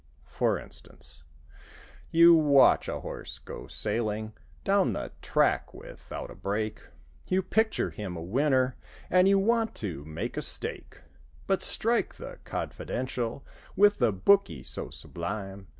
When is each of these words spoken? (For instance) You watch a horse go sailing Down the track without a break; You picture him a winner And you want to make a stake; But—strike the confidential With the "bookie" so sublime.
(For 0.25 0.57
instance) 0.57 1.23
You 2.09 2.33
watch 2.33 2.87
a 2.89 3.01
horse 3.01 3.37
go 3.37 3.67
sailing 3.67 4.33
Down 4.63 4.93
the 4.93 5.11
track 5.21 5.75
without 5.75 6.31
a 6.31 6.35
break; 6.35 6.81
You 7.27 7.43
picture 7.43 7.91
him 7.91 8.15
a 8.15 8.23
winner 8.23 8.77
And 9.11 9.29
you 9.29 9.37
want 9.37 9.75
to 9.75 10.03
make 10.05 10.37
a 10.37 10.41
stake; 10.41 11.01
But—strike 11.45 12.15
the 12.15 12.39
confidential 12.45 13.45
With 13.75 13.99
the 13.99 14.11
"bookie" 14.11 14.63
so 14.63 14.89
sublime. 14.89 15.67